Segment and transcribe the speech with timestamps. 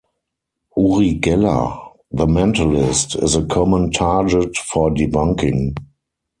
[0.75, 1.77] Uri Geller,
[2.11, 5.75] the mentalist, is a common target for debunking.